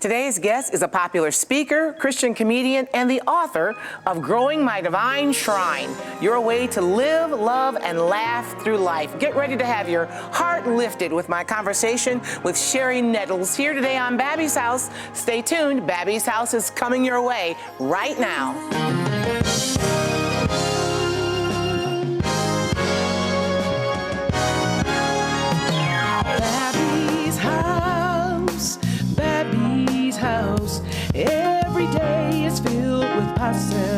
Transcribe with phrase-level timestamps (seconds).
[0.00, 3.74] Today's guest is a popular speaker, Christian comedian, and the author
[4.06, 5.90] of Growing My Divine Shrine
[6.22, 9.18] Your Way to Live, Love, and Laugh Through Life.
[9.18, 13.96] Get ready to have your heart lifted with my conversation with Cherie Nettles here today
[13.96, 14.88] on Babbie's House.
[15.14, 18.97] Stay tuned, Babbie's House is coming your way right now.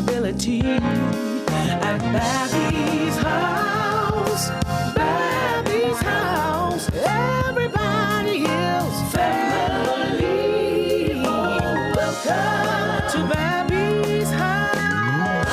[0.00, 0.62] Possibility.
[0.62, 4.48] At Babbie's house,
[4.94, 6.88] Babbie's house.
[7.04, 10.22] Everybody is family.
[11.94, 15.46] Welcome to Babbie's house.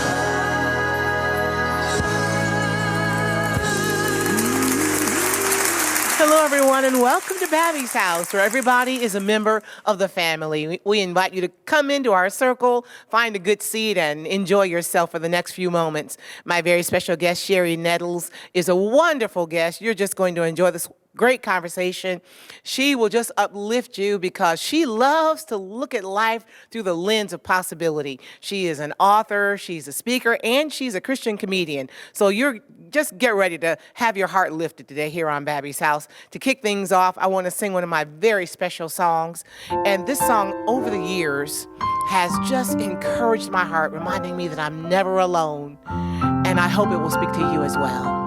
[6.17, 10.67] Hello, everyone, and welcome to Babbie's House, where everybody is a member of the family.
[10.67, 14.63] We- We invite you to come into our circle, find a good seat, and enjoy
[14.63, 16.17] yourself for the next few moments.
[16.45, 19.81] My very special guest, Cherie Nettles, is a wonderful guest.
[19.81, 20.87] You're just going to enjoy this
[21.17, 22.21] great conversation.
[22.63, 27.33] She will just uplift you because she loves to look at life through the lens
[27.33, 28.19] of possibility.
[28.39, 31.89] She is an author, she's a speaker, and she's a Christian comedian.
[32.13, 36.07] So you're just get ready to have your heart lifted today here on Babbie's House.
[36.31, 39.43] To kick things off, I want to sing one of my very special songs.
[39.85, 41.67] And this song over the years
[42.09, 45.77] has just encouraged my heart, reminding me that I'm never alone.
[45.87, 48.26] And I hope it will speak to you as well.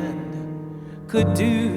[1.11, 1.75] could do.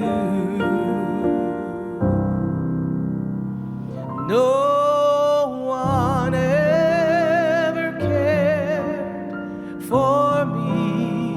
[4.29, 11.35] No one ever cared for me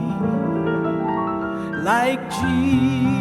[1.84, 3.17] like Jesus.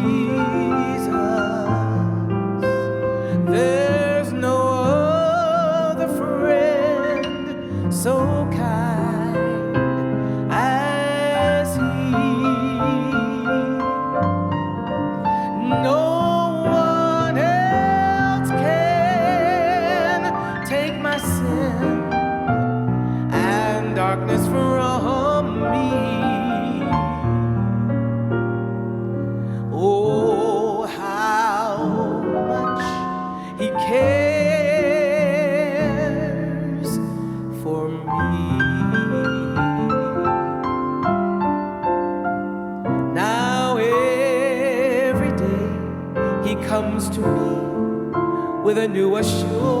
[48.67, 49.76] With a new assurance.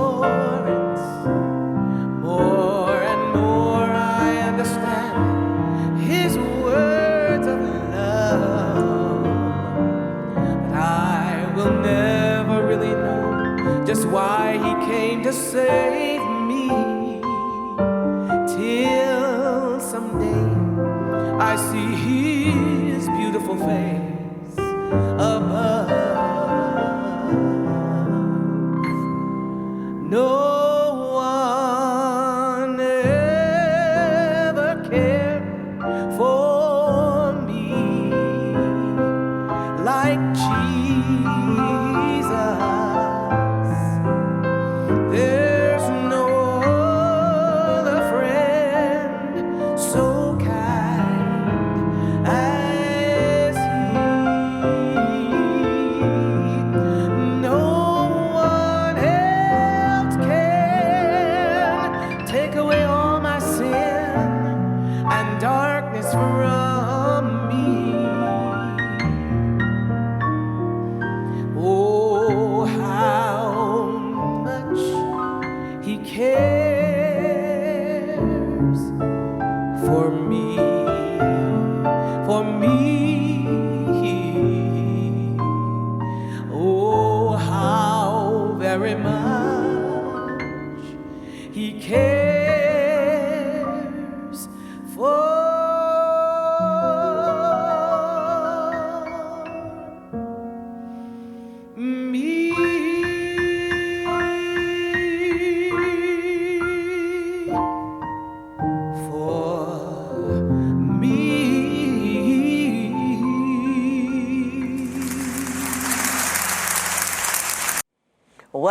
[79.87, 80.66] For me,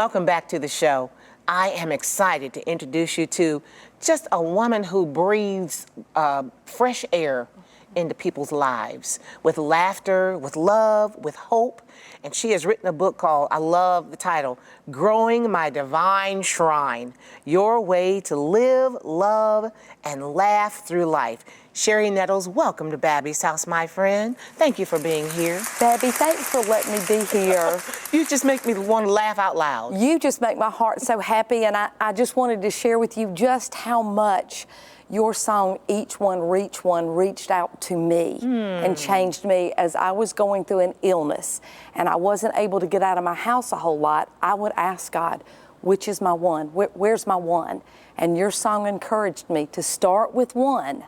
[0.07, 1.11] Welcome back to the show.
[1.49, 3.61] I am excited to introduce you to
[4.01, 7.49] just a woman who breathes uh, fresh air
[7.97, 11.83] into people's lives with laughter, with love, with hope.
[12.23, 14.59] And she has written a book called, I love the title,
[14.91, 17.15] Growing My Divine Shrine
[17.45, 19.73] Your Way to Live, Love,
[20.05, 21.45] and Laugh Through Life.
[21.73, 24.37] Cherie Nettles, welcome to Babbie's House, my friend.
[24.55, 25.61] Thank you for being here.
[25.79, 27.81] Babbie, thanks for letting me be here.
[28.13, 29.99] You just make me want to laugh out loud.
[29.99, 33.19] you just make my heart so happy, and I, I just wanted to share with
[33.19, 34.67] you just how much
[35.09, 38.95] your song, Each One Reach One, reached out to me and hmm.
[38.95, 41.61] changed me as I was going through an illness
[41.95, 44.31] and I wasn't able to get out of my house a whole lot.
[44.43, 45.45] I would ask God,
[45.81, 46.73] which is my one?
[46.75, 47.83] Where, where's my one?
[48.19, 51.05] And your song encouraged me to start with one,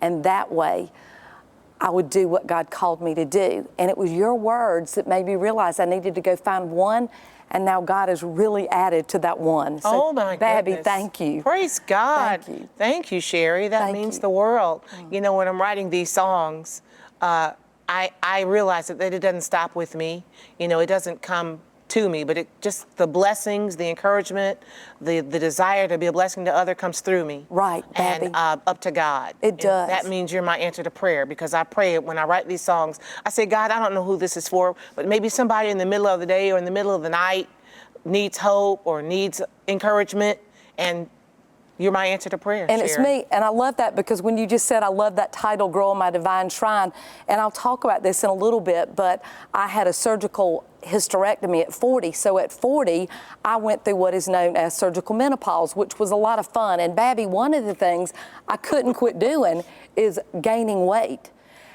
[0.00, 0.90] and that way,
[1.80, 3.68] I would do what God called me to do.
[3.78, 7.08] And it was your words that made me realize I needed to go find one.
[7.50, 9.80] And now God has really added to that one.
[9.80, 10.84] So, oh my Babbie, goodness.
[10.84, 11.42] thank you.
[11.42, 12.44] Praise God.
[12.44, 12.68] Thank you.
[12.76, 13.68] Thank you, Cherie.
[13.68, 14.22] That Thank means you.
[14.22, 14.82] The world.
[15.10, 16.82] You know, when I'm writing these songs,
[17.22, 17.52] uh,
[17.88, 20.24] I, I realize that it doesn't stop with me.
[20.58, 21.60] You know, it doesn't come
[21.90, 24.58] to me, but it just the blessings, the encouragement,
[25.00, 27.46] the, the desire to be a blessing to other comes through me.
[27.50, 29.34] Right, And uh, up to God.
[29.42, 29.88] It And does.
[29.88, 33.00] That means you're my answer to prayer because I pray when I write these songs.
[33.24, 35.86] I say, God, I don't know who this is for, but maybe somebody in the
[35.86, 37.48] middle of the day or in the middle of the night
[38.04, 40.38] needs hope or needs encouragement,
[40.78, 41.08] and
[41.78, 42.66] you're my answer to prayer.
[42.68, 43.24] And it's me.
[43.30, 46.10] And I love that because when you just said, I love that title, Growing My
[46.10, 46.92] Divine Shrine,
[47.28, 49.22] and I'll talk about this in a little bit, but
[49.54, 52.12] I had a surgical hysterectomy at 40.
[52.12, 53.08] So at 40,
[53.44, 56.80] I went through what is known as surgical menopause, which was a lot of fun.
[56.80, 58.12] And Babbie, one of the things
[58.48, 59.64] I couldn't quit doing
[59.96, 61.30] is gaining weight.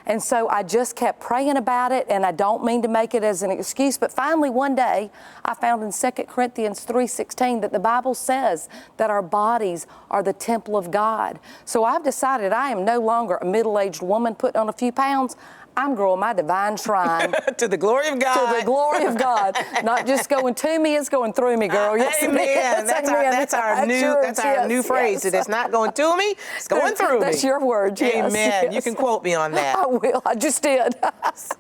[0.06, 3.24] And so I just kept praying about it, and I don't mean to make it
[3.24, 5.12] as an excuse, but finally one day
[5.46, 8.68] I found in 2 Corinthians 3:16 that the Bible says
[8.98, 11.40] that our bodies are the temple of God.
[11.66, 15.38] So I've decided I am no longer a middle-aged woman putting on a few pounds.
[15.76, 18.52] I'm growing my divine shrine to the glory of God.
[18.54, 19.56] to the glory of God.
[19.84, 21.98] Not just going to me, it's going through me, girl.
[21.98, 22.86] Yes, Amen.
[22.86, 24.26] That's our, that's our new yours.
[24.26, 25.24] that's our Yes, new phrase.
[25.24, 25.34] yes.
[25.34, 27.26] It is not going to me, it's going through me.
[27.26, 28.72] That's your word, yes, Amen.
[28.72, 29.76] You can quote me on that.
[29.78, 30.22] I will.
[30.26, 30.96] I just did.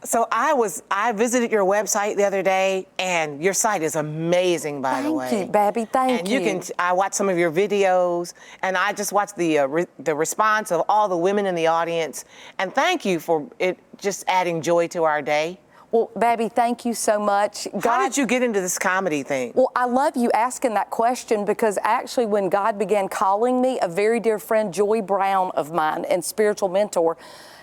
[0.04, 4.81] So I was I visited your website the other day, and your site is amazing,
[4.81, 5.39] by the Thank way.
[5.39, 5.86] you, Babbie.
[5.89, 6.39] Thank and you.
[6.39, 6.45] you.
[6.45, 10.13] can I watched some of your videos, and I just watched the uh, re- the
[10.13, 12.25] response of all the women in the audience,
[12.60, 15.59] and thank you for it just adding joy to our day.
[15.93, 17.67] Well, Babbie, thank you so much.
[17.83, 19.51] How did you get into this comedy thing?
[19.53, 23.87] Well, I love you asking that question because actually, when God began calling me, a
[23.87, 27.15] very dear friend, Joy Brown of mine and spiritual mentor,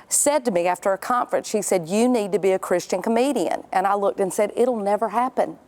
[0.08, 3.64] said to me after a conference, she said, You need to be a Christian comedian.
[3.72, 5.58] And I looked and said, It'll never happen.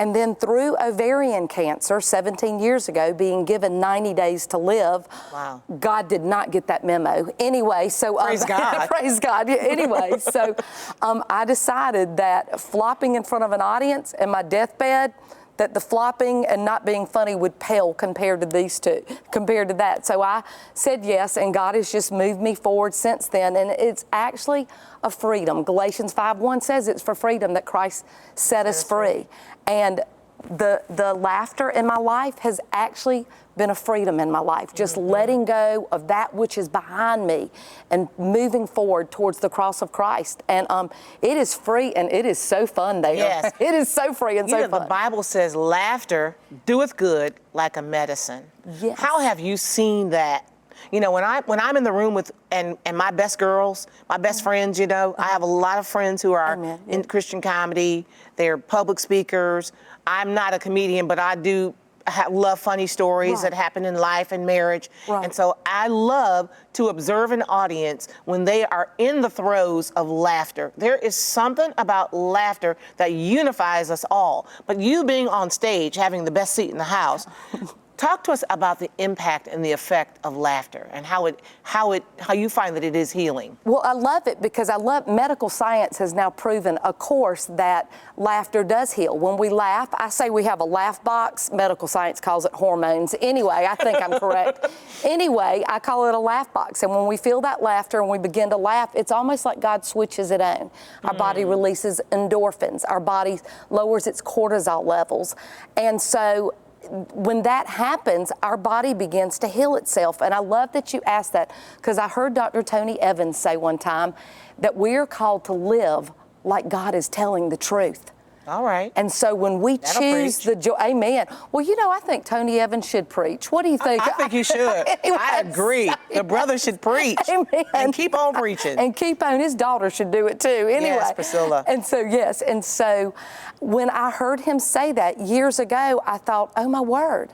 [0.00, 5.62] And then through ovarian cancer 17 years ago, being given 90 days to live, Wow.
[5.78, 7.28] God did not get that memo.
[7.38, 8.88] Anyway, so um, Praise God.
[8.88, 9.50] praise God.
[9.50, 10.56] Anyway, so
[11.02, 15.12] um, I decided that flopping in front of an audience and my deathbed,
[15.60, 19.74] that the flopping and not being funny would pale compared to these two, compared to
[19.74, 20.06] that.
[20.06, 20.42] So I
[20.72, 23.56] said yes, and God has just moved me forward since then.
[23.56, 24.66] And it's actually
[25.04, 25.62] a freedom.
[25.62, 29.28] Galatians 5:1 says it's for freedom that Christ set us free.
[29.66, 30.00] And
[30.48, 34.74] the the laughter in my life has actually been a freedom in my life.
[34.74, 37.50] Just letting go of that which is behind me
[37.90, 40.42] and moving forward towards the cross of Christ.
[40.48, 43.14] And um, it is free and it is so fun there.
[43.14, 43.52] Yes.
[43.60, 44.82] it is so free and You so know, fun.
[44.82, 48.44] the Bible says laughter doeth good like a medicine.
[48.80, 48.98] Yes.
[48.98, 50.49] How have you seen that?
[50.92, 53.86] You know, when I when I'm in the room with and and my best girls,
[54.08, 54.44] my best mm-hmm.
[54.44, 56.80] friends, you know, I have a lot of friends who are Amen.
[56.88, 58.06] in Christian comedy.
[58.36, 59.72] They're public speakers.
[60.06, 61.74] I'm not a comedian, but I do
[62.06, 63.42] ha- love funny stories Right.
[63.50, 64.90] that happen in life and marriage.
[65.08, 65.24] Right.
[65.24, 70.08] And so I love to observe an audience when they are in the throes of
[70.08, 70.72] laughter.
[70.76, 74.46] There is something about laughter that unifies us all.
[74.66, 77.26] But you being on stage, having the best seat in the house,
[78.00, 81.92] talk to us about the impact and the effect of laughter and how it how
[81.92, 83.58] it how you find that it is healing.
[83.64, 87.92] Well, I love it because I love medical science has now proven, of course, that
[88.16, 89.18] laughter does heal.
[89.18, 91.52] When we laugh, I say we have a laugh box.
[91.52, 93.14] Medical science calls it hormones.
[93.20, 94.66] Anyway, I think I'm correct.
[95.02, 96.82] Anyway, I call it a laugh box.
[96.82, 99.84] And when we feel that laughter and we begin to laugh, it's almost like God
[99.84, 100.70] switches it on.
[101.04, 101.48] Our body mm.
[101.48, 103.38] releases endorphins, our body
[103.70, 105.36] lowers its cortisol levels.
[105.76, 106.54] And so
[106.88, 110.22] when that happens, our body begins to heal itself.
[110.22, 112.62] And I love that you asked that because I heard Dr.
[112.62, 114.14] Tony Evans say one time
[114.58, 116.12] that we're called to live
[116.44, 118.12] like God is telling the truth.
[118.46, 118.92] All right.
[118.96, 120.46] And so when we That'll choose preach.
[120.46, 121.26] the joy, amen.
[121.52, 123.52] Well, you know, I think Tony Evans should preach.
[123.52, 124.02] What do you think?
[124.02, 124.86] I think he should.
[125.04, 125.92] Anyway, I agree.
[126.12, 127.18] The brother should preach.
[127.28, 127.64] Amen.
[127.74, 128.78] And keep on preaching.
[128.78, 129.40] And keep on.
[129.40, 130.48] His daughter should do it too.
[130.48, 130.96] Anyway.
[130.96, 131.64] Yes, Priscilla.
[131.66, 132.42] And so, yes.
[132.42, 133.14] And so
[133.60, 137.30] when I heard him say that years ago, I thought, oh my word,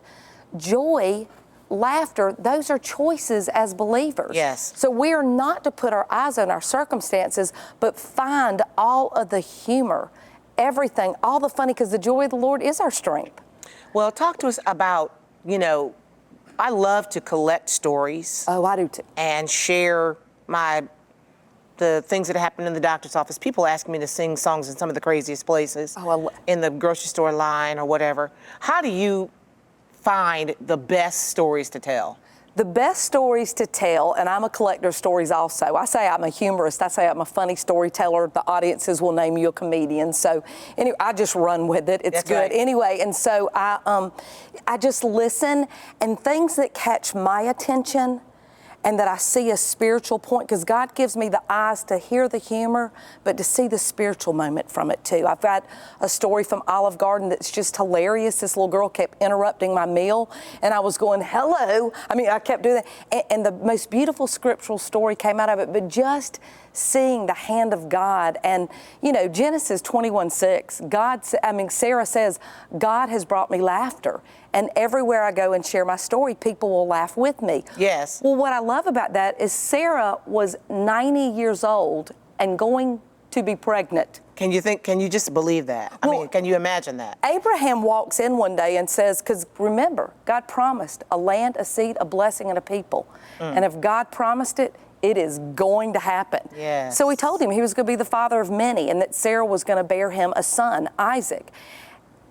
[0.56, 1.26] joy,
[1.70, 4.32] laughter, those are choices as believers.
[4.34, 4.72] Yes.
[4.76, 9.30] So we are not to put our eyes on our circumstances, but find all of
[9.30, 10.10] the humor,
[10.58, 13.40] everything, all the funny, because the joy of the Lord is our strength.
[13.92, 15.94] Well, talk to us about, you know,
[16.58, 19.02] I love to collect stories Oh, I do too.
[19.16, 20.84] and share my
[21.78, 23.36] the things that happen in the doctor's office.
[23.36, 26.30] People ask me to sing songs in some of the craziest places, Oh, I lo-
[26.46, 28.30] in the grocery store line or whatever.
[28.60, 29.30] How do you
[30.00, 32.18] find the best stories to tell?
[32.56, 35.74] The best stories to tell, and I'm a collector of stories also.
[35.74, 36.80] I say I'm a humorist.
[36.80, 38.30] I say I'm a funny storyteller.
[38.32, 40.14] The audiences will name you a comedian.
[40.14, 40.42] So,
[40.78, 42.00] anyway, I just run with it.
[42.02, 42.34] It's That's good.
[42.34, 42.50] right.
[42.52, 44.10] Anyway, and so I, um,
[44.66, 45.66] I just listen,
[46.00, 48.22] and things that catch my attention,
[48.86, 52.28] and that I see a spiritual point, because God gives me the eyes to hear
[52.28, 52.92] the humor,
[53.24, 55.26] but to see the spiritual moment from it too.
[55.26, 55.66] I've got
[56.00, 58.38] a story from Olive Garden that's just hilarious.
[58.38, 60.30] This little girl kept interrupting my meal,
[60.62, 61.92] and I was going, hello.
[62.08, 62.86] I mean, I kept doing that.
[63.10, 66.38] And, and the most beautiful scriptural story came out of it, but just
[66.76, 68.38] seeing the hand of God.
[68.44, 68.68] And,
[69.02, 72.38] you know, Genesis 21 6, God, I mean, Sarah says,
[72.78, 74.20] God has brought me laughter.
[74.52, 77.64] And everywhere I go and share my story, people will laugh with me.
[77.76, 78.22] Yes.
[78.22, 83.00] Well, what I love about that is Sarah was 90 years old and going
[83.32, 84.20] to be pregnant.
[84.34, 84.82] Can you think?
[84.82, 85.92] Can you just believe that?
[86.02, 87.18] I Well- mean, can you imagine that?
[87.24, 91.96] Abraham walks in one day and says, because remember, God promised a land, a seed,
[92.00, 93.06] a blessing, and a people.
[93.38, 93.56] Mm.
[93.56, 96.40] And if God promised it, it is going to happen.
[96.56, 96.96] Yes.
[96.96, 99.14] So he told him he was going to be the father of many and that
[99.14, 101.52] Sarah was going to bear him a son, Isaac.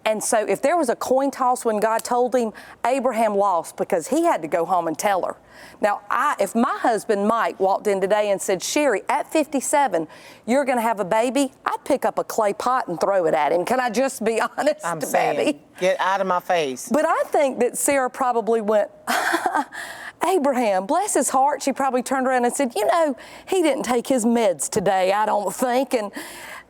[0.06, 2.54] And so if there was a coin toss when God told him,
[2.86, 5.36] Abraham lost because he had to go home and tell her.
[5.82, 10.08] Now, I, if my husband Mike walked in today and said, Cherie, at 57,
[10.46, 13.34] you're going to have a baby, I'd pick up a clay pot and throw it
[13.34, 13.66] at him.
[13.66, 16.90] Can I just be honest, I'm saying, get out of my face.
[16.92, 18.92] But I think that Sarah probably went,
[20.28, 21.62] Abraham, bless his heart.
[21.62, 25.26] She probably turned around and said, You know, he didn't take his meds today, I
[25.26, 25.94] don't think.
[25.94, 26.12] And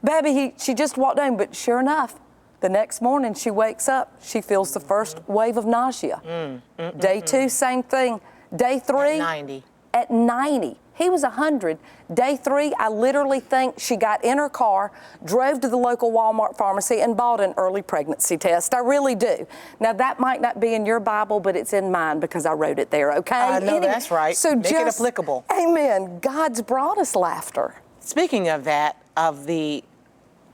[0.04, 1.38] baby, he, she just walked in.
[1.38, 2.20] But sure enough,
[2.62, 6.22] the next morning she wakes up, she feels the first wave of nausea.
[6.26, 8.20] Mm, mm, Day mm, two, same thing.
[8.56, 9.64] Day three, at 90.
[9.94, 10.78] at 90.
[10.98, 11.78] He was 100.
[12.14, 14.94] Day three, I literally think she got in her car,
[15.26, 18.74] drove to the local Walmart pharmacy, and bought an early pregnancy test.
[18.74, 19.46] I really do.
[19.82, 22.80] Now, that might not be in your Bible, but it's in mine because I wrote
[22.80, 23.36] it there, okay?
[23.36, 24.38] I know that's right.
[24.38, 25.44] So Make it just, applicable.
[25.52, 26.20] Amen.
[26.20, 27.76] God's brought us laughter.
[28.00, 29.84] Speaking of that, of the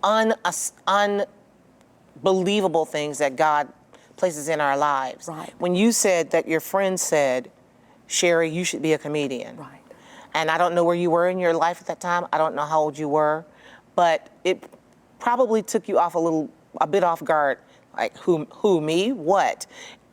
[0.02, 0.74] un, us-
[2.24, 3.68] unbelievable things that God
[4.16, 5.28] places in our lives.
[5.28, 5.52] Right.
[5.58, 7.52] When you said that your friend said,
[8.08, 9.58] Cherie, you should be a comedian.
[9.58, 9.80] Right.
[10.34, 12.28] And I don't know where you were in your life at that time.
[12.32, 13.46] I don't know how old you were,
[13.96, 14.64] but it
[15.20, 16.50] probably took you off a little,
[16.80, 17.58] a bit off guard.
[17.98, 19.12] Like, who, who, me?
[19.12, 19.66] What?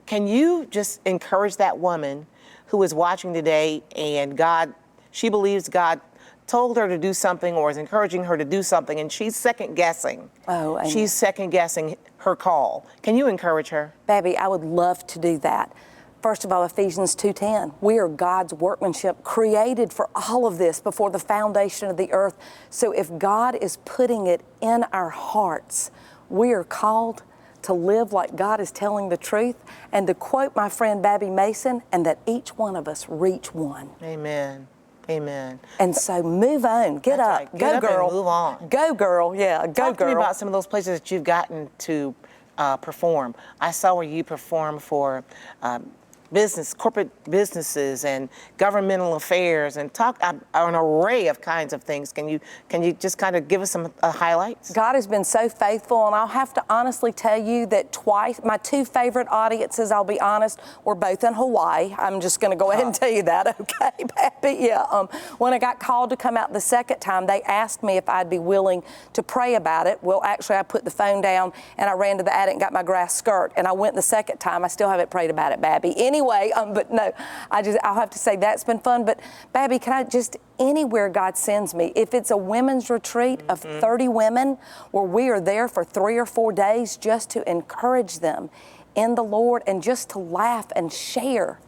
[0.07, 2.27] Can you just encourage that woman
[2.67, 4.75] who is watching today and God,
[5.11, 6.01] she believes God
[6.49, 9.75] told her to do something or is encouraging her to do something and she's second
[9.75, 10.29] guessing.
[10.49, 10.91] Oh, amen.
[10.91, 12.87] She's second guessing her call.
[13.03, 13.95] Can you encourage her?
[14.09, 15.73] Babbie, I would love to do that.
[16.21, 17.75] First of all, Ephesians 2:10.
[17.81, 22.37] We are God's workmanship, created for all of this before the foundation of the earth.
[22.71, 25.93] So if God is putting it in our hearts,
[26.29, 27.23] we are called
[27.63, 29.57] to live like God is telling the truth
[29.93, 33.91] and to quote my friend Babbie Mason and that each one of us reach one.
[34.03, 34.67] Amen.
[35.11, 35.59] Amen.
[35.81, 36.99] And so move on.
[36.99, 37.39] Get That's up.
[37.39, 37.53] right.
[37.59, 38.11] Get Go up girl.
[38.13, 38.69] move on.
[38.69, 39.35] Go girl.
[39.35, 40.09] Yeah, go Talk girl.
[40.09, 42.15] to me about some of those places that you've gotten to
[42.59, 43.35] uh, perform.
[43.61, 45.25] I saw where you performed for
[45.63, 45.91] um,
[46.33, 52.13] business, corporate businesses, and governmental affairs, and talk uh, an array of kinds of things.
[52.13, 54.73] Can you can you just kind of give us some uh, highlights?
[54.73, 58.57] God has been so faithful, and I'll have to honestly tell you that twice, my
[58.57, 61.95] two favorite audiences, I'll be honest, were both in Hawaii.
[61.99, 64.57] I'm just going to go ahead and tell you that, okay, Pappy?
[64.61, 64.85] Yeah.
[64.91, 65.09] Um,
[65.39, 68.31] when I got called to come out the second time, they asked me if I'd
[68.31, 68.83] be willing
[69.13, 69.99] to pray about it.
[70.03, 72.73] Well, actually, I put the phone down and I ran to the attic and got
[72.73, 74.65] my grass skirt, and I went the second time.
[74.65, 75.95] I still haven't prayed about it, Babbie.
[76.19, 77.13] Anyway, um, but no,
[77.49, 79.05] I just I'll have to say that's been fun.
[79.05, 79.21] But
[79.55, 84.09] Babbie, can I just anywhere God sends me, if it's a women's retreat of 30
[84.09, 84.59] women
[84.91, 88.51] where we are there for three or four days just to encourage them
[88.97, 91.61] in the Lord and just to laugh and share,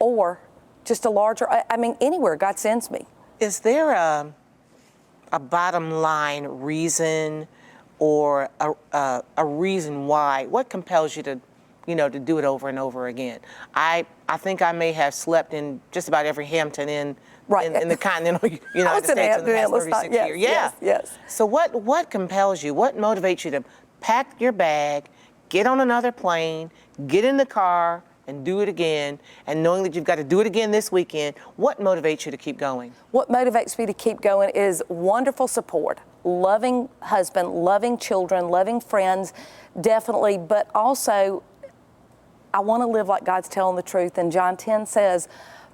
[0.00, 0.40] or
[0.84, 3.06] just a larger, I mean, anywhere God sends me.
[3.38, 4.34] Is there a
[5.32, 7.46] a bottom line reason
[8.00, 10.46] or a, a, a reason why?
[10.46, 11.40] What compels you to,
[11.86, 13.40] you know, to do it over and over again?
[13.74, 17.66] I I think I may have slept in just about every Hampton Inn Right.
[17.66, 20.26] in, in the continental United in States in the Hampton Inn, past let's not- yes,
[20.28, 20.40] years.
[20.40, 20.48] Yeah.
[20.48, 21.18] yes, yes.
[21.28, 22.72] So what what compels you?
[22.74, 23.64] What motivates you to
[24.00, 25.04] pack your bag,
[25.50, 26.70] get on another plane,
[27.06, 29.18] get in the car, and do it again?
[29.46, 32.38] And knowing that you've got to do it again this weekend, what motivates you to
[32.38, 32.92] keep going?
[33.10, 39.34] What motivates me to keep going is wonderful support, loving husband, loving children, loving friends,
[39.82, 41.42] definitely, but also
[42.54, 44.16] I want to live like God's telling the truth.
[44.16, 45.28] And John 10 says,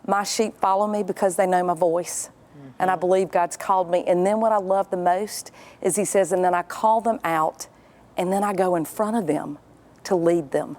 [0.07, 2.31] My sheep follow me because they know my voice.
[2.79, 3.01] And I mm-hmm.
[3.01, 4.03] believe God's called me.
[4.07, 7.21] And then what I love the most is He says, And then I call them
[7.23, 7.69] out,
[8.17, 9.59] and then I go in front of them
[10.05, 10.79] to lead them.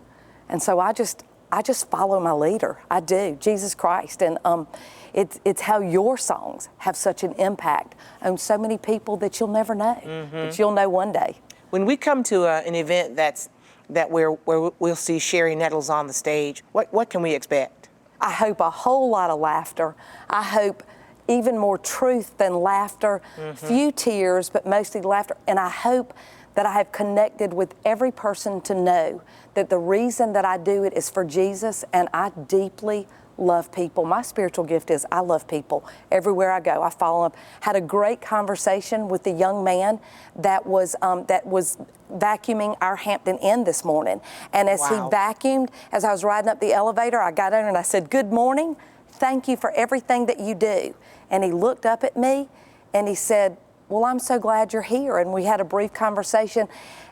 [0.49, 2.79] And so I just, I just follow my leader.
[2.89, 4.23] I do, Jesus Christ.
[4.23, 4.67] And um,
[5.13, 9.49] it's, it's how your songs have such an impact on so many people that you'll
[9.49, 10.61] never know, that mm-hmm.
[10.61, 11.37] you'll know one day.
[11.69, 13.49] When we come to a, an event that's
[13.91, 17.89] that where where we'll see Cherie Nettles on the stage, what what can we expect?
[18.19, 19.95] I hope a whole lot of laughter.
[20.29, 20.83] I hope
[21.27, 23.67] even more truth than laughter, mm-hmm.
[23.67, 25.35] few tears, but mostly laughter.
[25.47, 26.13] And I hope
[26.55, 29.21] that I have connected with every person to know
[29.53, 33.07] that the reason that I do it is for Jesus and I deeply
[33.41, 34.05] love people.
[34.05, 35.83] My spiritual gift is I love people.
[36.11, 37.35] Everywhere I go, I follow up.
[37.61, 39.99] Had a great conversation with the young man
[40.35, 41.77] that was um, that was
[42.13, 44.21] vacuuming our Hampton Inn this morning.
[44.53, 45.09] And as Wow.
[45.09, 48.09] he vacuumed, as I was riding up the elevator, I got in and I said,
[48.09, 48.77] "Good morning.
[49.09, 50.93] Thank you for everything that you do."
[51.29, 52.47] And he looked up at me
[52.93, 53.57] and he said,
[53.89, 56.67] "Well, I'm so glad you're here." And we had a brief conversation.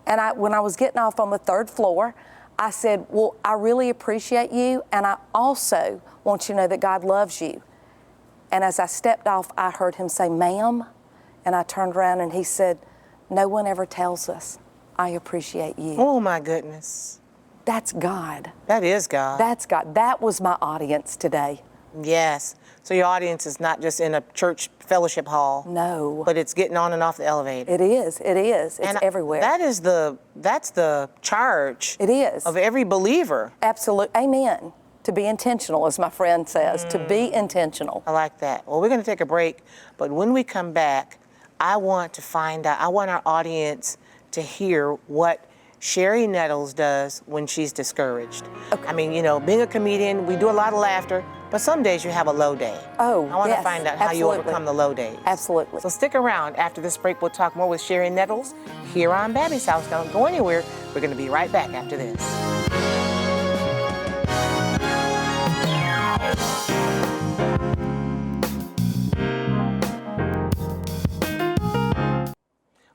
[0.05, 2.13] And I, when I was getting off on the third floor,
[2.59, 6.81] I said, Well, I really appreciate you, and I also want you to know that
[6.81, 7.63] God loves you.
[8.51, 10.83] And as I stepped off, I heard him say, Ma'am.
[11.45, 12.77] And I turned around and he said,
[13.29, 14.59] No one ever tells us,
[14.97, 15.95] I appreciate you.
[15.97, 17.21] Oh my goodness,
[17.63, 18.51] That's God.
[18.67, 19.39] that is God.
[19.39, 19.95] That's God.
[19.95, 21.61] That was my audience today.
[22.03, 22.55] yes.
[22.83, 26.23] So your audience is not just in a church fellowship hall, No.
[26.25, 27.71] but it's getting on and off the elevator.
[27.71, 28.19] It is.
[28.19, 28.79] It is.
[28.79, 29.41] It's and everywhere.
[29.41, 31.97] That is the that's the charge.
[31.99, 32.45] It is.
[32.45, 33.53] of every believer.
[33.61, 34.09] Absolute.
[34.15, 34.73] Amen.
[35.03, 37.33] To be intentional, as my friend says, to be mm.
[37.33, 38.03] intentional.
[38.05, 38.67] I like that.
[38.67, 39.59] Well, we're going to take a break,
[39.97, 41.19] but when we come back,
[41.59, 43.97] I want to find out, I want our audience
[44.31, 45.45] to hear what
[45.79, 48.43] Cherie Nettles does when she's discouraged.
[48.71, 51.81] I mean, you know, being a comedian, we do a lot of laughter, but some
[51.81, 52.79] days you have a low day.
[52.99, 55.17] Oh, I want to find out how you overcome the low days.
[55.25, 55.81] Absolutely.
[55.81, 56.55] So stick around.
[56.57, 58.53] After this break, we'll talk more with Cherie Nettles
[58.93, 59.87] here on Babbie's House.
[59.89, 60.63] Don't go anywhere.
[60.93, 62.19] We're going to be right back after this.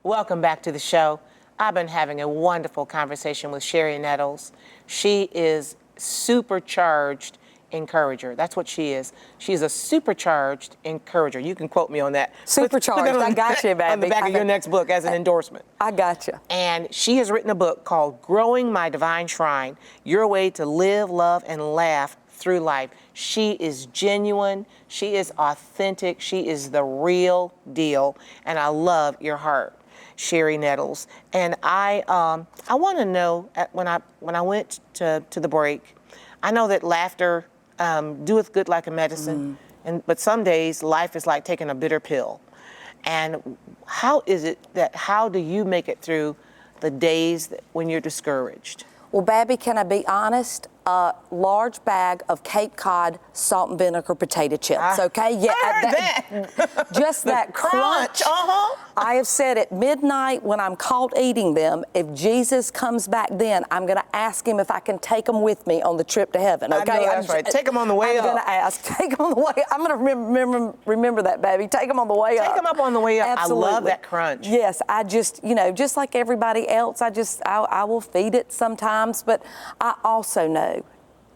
[0.03, 1.19] Welcome back to the show.
[1.57, 4.51] I've been having a wonderful conversation with Cherie Nettles.
[4.85, 7.37] She is supercharged
[7.75, 8.35] encourager.
[8.35, 9.13] That's what she is.
[9.37, 11.39] She's a supercharged encourager.
[11.39, 12.31] You can quote me on that.
[12.31, 12.49] Put- put that
[12.83, 13.15] Supercharged.
[13.15, 15.05] on I the got you, back- On the back I of your next book as
[15.05, 15.65] an endorsement.
[15.79, 16.33] I got you.
[16.49, 21.09] And she has written a book called Growing My Divine Shrine Your Way to Live,
[21.09, 22.89] Love, and Laugh Through Life.
[23.13, 29.37] She is genuine, she is authentic, she is the real deal, and I love your
[29.37, 29.77] heart.
[30.17, 35.21] Cherie Nettles, and I um, I want to know when I when I went to,
[35.29, 35.83] to the break,
[36.41, 37.45] I know that laughter
[37.79, 41.75] um, doeth good like a medicine, and but some days life is like taking a
[41.75, 42.41] bitter pill.
[43.05, 46.35] And how is it that, how do you make it through
[46.79, 48.83] the days that, when you're discouraged?
[49.11, 50.67] Well, Babbie, can I be honest?
[50.87, 54.79] A large bag of Cape Cod salt and vinegar potato chips.
[54.99, 56.87] I- okay, yeah, I heard that.
[56.93, 57.73] just that crunch.
[57.73, 58.75] crunch, uh-huh.
[58.95, 63.65] I have said at midnight when I'm caught eating them, if Jesus comes back then,
[63.71, 66.31] I'm going to ask him if I can take them with me on the trip
[66.33, 66.71] to heaven.
[66.71, 67.45] I Okay, know that's I'm right.
[67.45, 68.25] Take 'em on the way up.
[68.25, 68.83] I'm going to ask.
[68.83, 69.63] Take them on the way.
[69.71, 71.67] I'm going to remember, remember that, baby.
[71.67, 72.45] Take them on the way up.
[72.45, 73.27] Take them up on the way up.
[73.39, 73.67] Absolutely.
[73.67, 74.47] I love that crunch.
[74.47, 78.35] Yes, I just, you know, just like everybody else, I just, I, I will feed
[78.35, 79.41] it sometimes, but
[79.81, 80.74] I also know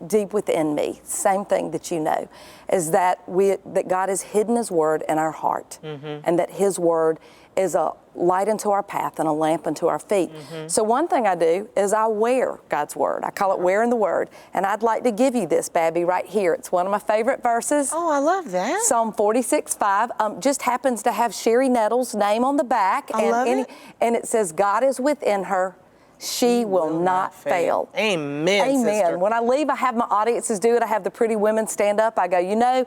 [0.07, 2.27] deep within me, same thing that you know,
[2.71, 6.21] is that we, that God has hidden His Word in our heart, Mm-hmm.
[6.23, 7.19] and that His Word
[7.57, 10.31] is a light unto our path and a lamp unto our feet.
[10.31, 10.67] Mm-hmm.
[10.69, 13.23] So one thing I do is I wear God's Word.
[13.25, 16.25] I call it wearing the Word, and I'd like to give you this, Babbie, right
[16.25, 16.53] here.
[16.53, 17.91] It's one of my favorite verses.
[17.93, 18.81] Oh, I love that.
[18.83, 23.09] Psalm 46, 5 um, just happens to have Cherie Nettles' name on the back.
[23.13, 23.69] I and, love any- it.
[23.99, 25.75] and it says, God is within her.
[26.19, 27.89] She will, not fail.
[27.95, 28.69] Amen.
[28.69, 28.83] Amen.
[28.83, 29.17] sister.
[29.17, 30.83] When I leave, I have my audiences do it.
[30.83, 32.19] I have the pretty women stand up.
[32.19, 32.85] I go, you know,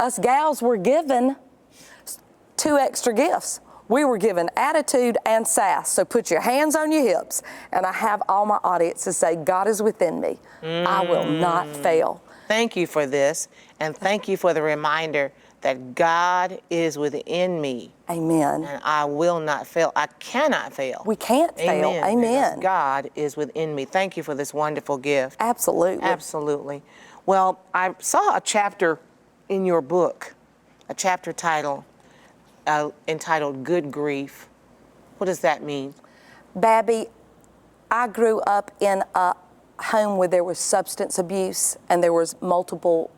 [0.00, 1.36] us gals were given
[2.56, 3.60] two extra gifts.
[3.86, 5.92] We were given attitude and sass.
[5.92, 7.42] So put your hands on your hips.
[7.70, 10.38] And I have all my audiences say, God is within me.
[10.62, 11.76] I will not mm.
[11.76, 12.22] fail.
[12.48, 13.48] Thank you for this,
[13.80, 15.32] and thank you for the reminder
[15.64, 18.64] that God is within me, Amen.
[18.64, 19.92] and I will not fail.
[19.96, 21.02] I cannot fail.
[21.06, 21.90] We can't fail.
[21.90, 22.60] because Amen.
[22.60, 23.86] God is within me.
[23.86, 25.38] Thank you for this wonderful gift.
[25.40, 26.04] Absolutely.
[26.04, 26.82] Absolutely.
[27.24, 29.00] Well, I saw a chapter
[29.48, 30.34] in your book,
[30.90, 31.86] a chapter title
[32.66, 34.46] uh, entitled Good Grief.
[35.16, 35.94] What does that mean?
[36.54, 37.06] Babbie,
[37.90, 39.34] I grew up in a
[39.78, 43.10] home where there was substance abuse and there was multiple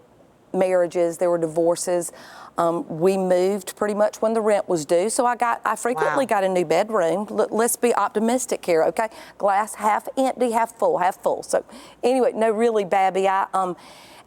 [0.58, 2.12] marriages, there were divorces.
[2.58, 6.24] Um, we moved pretty much when the rent was due, so I got I frequently
[6.24, 6.28] Wow.
[6.28, 7.26] got a new bedroom.
[7.30, 9.08] L- let's be optimistic here, okay?
[9.36, 11.42] Glass half empty, half full, half full.
[11.42, 11.64] So
[12.02, 13.76] anyway, no, really, Babbie, I um.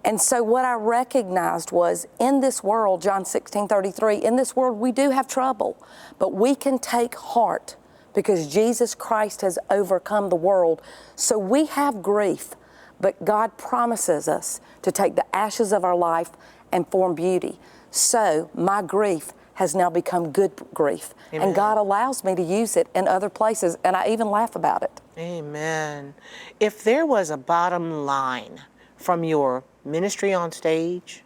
[0.05, 4.79] And so what I recognized was in this world, John 16, 33, in this world
[4.79, 5.75] we do have trouble,
[6.19, 7.75] but we can take heart
[8.13, 10.81] because Jesus Christ has overcome the world.
[11.15, 12.55] So we have grief,
[12.99, 16.31] but God promises us to take the ashes of our life
[16.71, 17.59] and form beauty.
[17.91, 21.13] So my grief has now become good grief.
[21.33, 21.47] Amen.
[21.47, 24.83] And God allows me to use it in other places, and I even laugh about
[24.83, 25.01] it.
[25.17, 26.13] Amen.
[26.61, 28.61] If there was a bottom line
[28.95, 31.23] from your ministry on stage,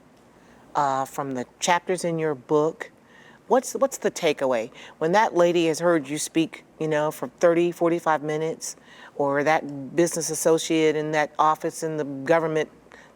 [0.75, 2.89] uh, from the chapters in your book,
[3.47, 4.71] what's what's the takeaway?
[4.97, 8.75] When that lady has heard you speak, you know, for 30, 45 minutes,
[9.15, 12.69] or that business associate in that office in the government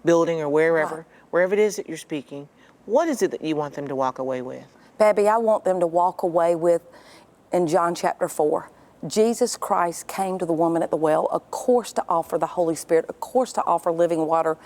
[0.05, 2.47] building or wherever, wherever it is that you're speaking,
[2.86, 4.65] what is it that you want them to walk away with?
[4.97, 6.81] Baby, I want them to walk away with,
[7.51, 8.71] in John chapter 4,
[9.05, 12.75] Jesus Christ came to the woman at the well, of course, to offer the Holy
[12.75, 14.57] Spirit, of course, to offer living water.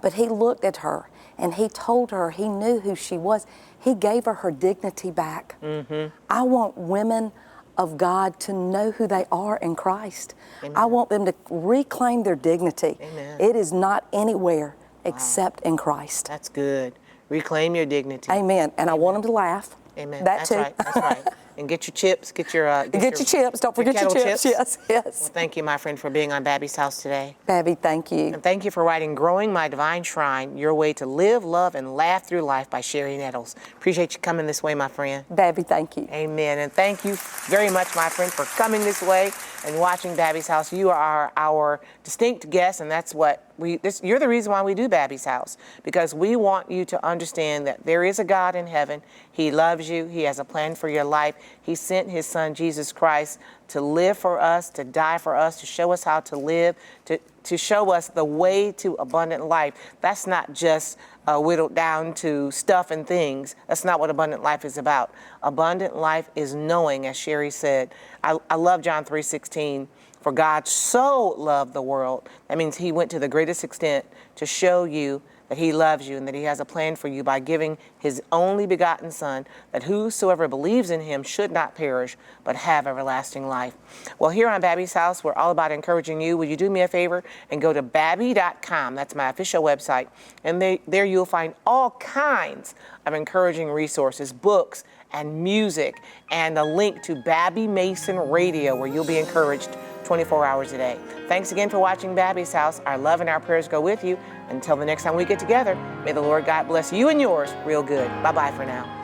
[0.00, 3.46] But he looked at her and he told her he knew who she was.
[3.78, 5.56] He gave her her dignity back.
[5.60, 6.14] Mm-hmm.
[6.28, 7.32] I want women
[7.76, 10.34] of God to know who they are in Christ.
[10.74, 12.98] I want them to reclaim their dignity.
[13.00, 13.40] Amen.
[13.40, 16.26] It is not anywhere except in Christ.
[16.26, 16.94] That's good.
[17.28, 18.30] Reclaim your dignity.
[18.30, 18.72] Amen.
[18.76, 19.76] And I want them to laugh.
[19.96, 20.24] Amen.
[20.24, 20.56] That That's too.
[20.56, 20.76] right.
[20.76, 21.24] That's right.
[21.60, 22.32] And get your chips.
[22.32, 23.60] Get your uh, Get your chips.
[23.60, 24.46] Don't forget your kettle chips.
[24.46, 25.04] Yes, yes.
[25.04, 27.36] Well, Thank you, my friend, for being on Babbie's House today.
[27.46, 28.32] Babbie, thank you.
[28.32, 31.94] And thank you for writing Growing My Divine Shrine, your way to live, love, and
[31.94, 33.56] laugh through life by Cherie Nettles.
[33.76, 35.26] Appreciate you coming this way, my friend.
[35.28, 36.08] Babbie, thank you.
[36.10, 36.58] Amen.
[36.60, 37.16] And thank you
[37.48, 39.30] very much, my friend, for coming this way
[39.66, 40.72] and watching Babbie's House.
[40.72, 43.76] You are our distinct guest, and that's what we.
[43.76, 47.66] This, you're the reason why we do Babbie's House because we want you to understand
[47.66, 49.02] that there is a God in heaven.
[49.30, 50.06] He loves you.
[50.06, 51.36] He has a plan for your life.
[51.62, 55.66] He sent His Son Jesus Christ to live for us, to die for us, to
[55.66, 59.74] show us how to live, to to show us the way to abundant life.
[60.00, 63.54] That's not just uh, whittled down to stuff and things.
[63.66, 65.12] That's not what abundant life is about.
[65.42, 67.94] Abundant life is knowing, as Cherie said.
[68.22, 69.88] I, I love John 3:16.
[70.20, 72.28] For God so loved the world.
[72.48, 74.04] That means He went to the greatest extent
[74.36, 77.24] to show you that He loves you and that He has a plan for you
[77.24, 82.54] by giving His only begotten Son, that whosoever believes in Him should not perish, but
[82.54, 83.74] have everlasting life.
[84.18, 86.36] Well, here on Babbie's House, we're all about encouraging you.
[86.36, 88.94] Will you do me a favor and go to babbie.com?
[88.94, 90.08] That's my official website.
[90.44, 92.74] And they, there you'll find all kinds
[93.06, 99.04] of encouraging resources, books, and music, and a link to Babbie Mason Radio, where you'll
[99.04, 99.76] be encouraged
[100.10, 100.98] 24 hours a day.
[101.28, 102.80] Thanks again for watching Babbie's House.
[102.84, 104.18] Our love and our prayers go with you.
[104.48, 107.54] Until the next time we get together, may the Lord God bless you and yours
[107.64, 108.08] real good.
[108.20, 108.99] Bye bye for now.